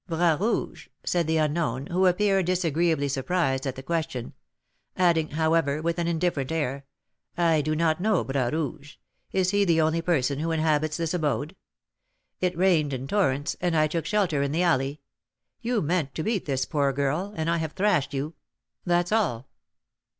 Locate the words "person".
10.01-10.39